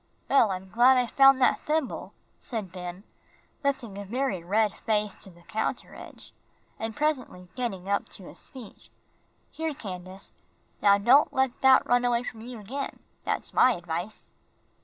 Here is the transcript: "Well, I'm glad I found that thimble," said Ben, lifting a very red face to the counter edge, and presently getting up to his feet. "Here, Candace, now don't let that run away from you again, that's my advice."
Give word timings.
"Well, 0.27 0.49
I'm 0.49 0.67
glad 0.67 0.97
I 0.97 1.05
found 1.05 1.39
that 1.43 1.59
thimble," 1.59 2.15
said 2.39 2.71
Ben, 2.71 3.03
lifting 3.63 3.99
a 3.99 4.03
very 4.03 4.43
red 4.43 4.73
face 4.73 5.15
to 5.17 5.29
the 5.29 5.43
counter 5.43 5.93
edge, 5.93 6.33
and 6.79 6.95
presently 6.95 7.49
getting 7.53 7.87
up 7.87 8.09
to 8.09 8.23
his 8.27 8.49
feet. 8.49 8.89
"Here, 9.51 9.75
Candace, 9.75 10.33
now 10.81 10.97
don't 10.97 11.31
let 11.31 11.61
that 11.61 11.85
run 11.85 12.03
away 12.03 12.23
from 12.23 12.41
you 12.41 12.59
again, 12.59 12.97
that's 13.25 13.53
my 13.53 13.75
advice." 13.75 14.33